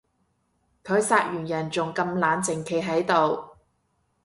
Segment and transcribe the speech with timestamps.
[0.83, 3.55] 佢殺完人仲咁冷靜企喺度